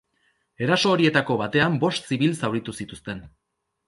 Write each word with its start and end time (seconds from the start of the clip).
Eraso 0.67 0.93
horietako 0.93 1.37
batean 1.41 1.75
bost 1.83 2.09
zibil 2.13 2.33
zauritu 2.39 2.75
zituzten. 2.79 3.23